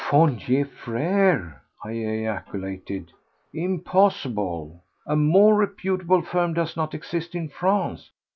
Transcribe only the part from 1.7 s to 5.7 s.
I ejaculated. "Impossible! A more